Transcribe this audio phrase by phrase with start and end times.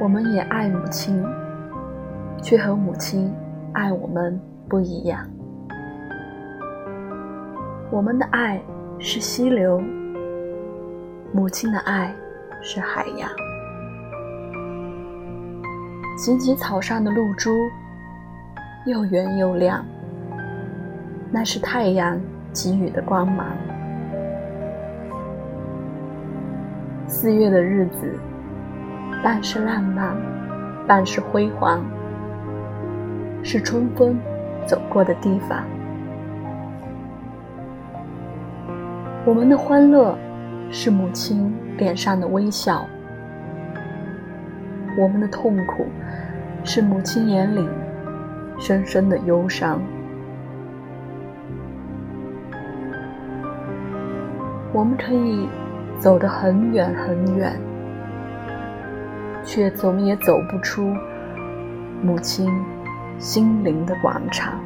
[0.00, 1.24] 我们也爱母亲，
[2.42, 3.32] 却和母亲
[3.72, 5.26] 爱我们不一样。
[7.90, 8.60] 我们的爱
[8.98, 9.80] 是溪流，
[11.32, 12.12] 母亲的爱
[12.60, 13.30] 是海洋。
[16.18, 17.50] 芨芨草上的露珠，
[18.86, 19.84] 又圆又亮，
[21.30, 22.20] 那是太阳
[22.52, 23.46] 给予的光芒。
[27.06, 28.18] 四月的日子，
[29.24, 30.14] 半是浪漫，
[30.86, 31.82] 半是辉煌，
[33.42, 34.20] 是春风
[34.66, 35.64] 走过的地方。
[39.24, 40.14] 我们的欢乐，
[40.70, 42.84] 是母亲脸上的微笑；
[44.98, 45.86] 我们的痛苦，
[46.62, 47.66] 是母亲眼里
[48.58, 49.80] 深深的忧伤。
[54.74, 55.48] 我们可以。
[55.96, 57.56] 走得很远很远，
[59.44, 60.94] 却总也走不出
[62.02, 62.50] 母亲
[63.18, 64.58] 心灵的广场。